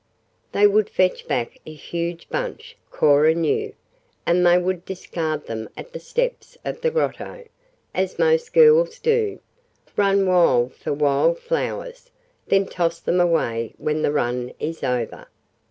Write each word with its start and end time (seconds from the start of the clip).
They 0.51 0.65
would 0.65 0.89
fetch 0.89 1.27
back 1.27 1.59
a 1.63 1.73
huge 1.75 2.27
bunch, 2.27 2.75
Cora 2.89 3.35
knew, 3.35 3.75
and 4.25 4.43
they 4.43 4.57
would 4.57 4.83
discard 4.83 5.45
them 5.45 5.69
at 5.77 5.93
the 5.93 5.99
steps 5.99 6.57
of 6.65 6.81
the 6.81 6.89
Grotto, 6.89 7.45
as 7.93 8.17
most 8.17 8.51
girls 8.51 8.97
do 8.97 9.39
run 9.95 10.25
wild 10.25 10.73
for 10.73 10.91
wild 10.91 11.37
flowers, 11.37 12.09
then 12.47 12.65
toss 12.65 12.99
them 12.99 13.19
away 13.19 13.75
when 13.77 14.01
the 14.01 14.11
run 14.11 14.53
is 14.59 14.83
over. 14.83 15.27